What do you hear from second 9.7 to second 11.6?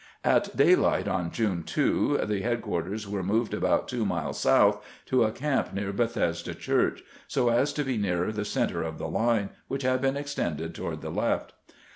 had been extended toward the left.